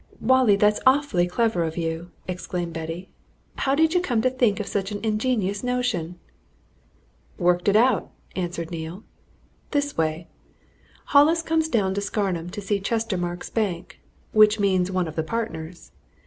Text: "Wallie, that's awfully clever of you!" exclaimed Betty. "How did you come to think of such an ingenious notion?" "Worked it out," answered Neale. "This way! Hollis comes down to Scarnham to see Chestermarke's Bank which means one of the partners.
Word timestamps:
"Wallie, 0.19 0.55
that's 0.55 0.79
awfully 0.87 1.27
clever 1.27 1.63
of 1.63 1.77
you!" 1.77 2.09
exclaimed 2.27 2.73
Betty. 2.73 3.09
"How 3.57 3.75
did 3.75 3.93
you 3.93 4.01
come 4.01 4.19
to 4.23 4.31
think 4.31 4.59
of 4.59 4.65
such 4.65 4.91
an 4.91 4.99
ingenious 5.03 5.63
notion?" 5.63 6.17
"Worked 7.37 7.67
it 7.67 7.75
out," 7.75 8.09
answered 8.35 8.71
Neale. 8.71 9.03
"This 9.69 9.95
way! 9.95 10.27
Hollis 11.13 11.43
comes 11.43 11.69
down 11.69 11.93
to 11.93 12.01
Scarnham 12.01 12.49
to 12.49 12.61
see 12.61 12.79
Chestermarke's 12.79 13.51
Bank 13.51 13.99
which 14.31 14.59
means 14.59 14.89
one 14.89 15.07
of 15.07 15.15
the 15.15 15.21
partners. 15.21 15.91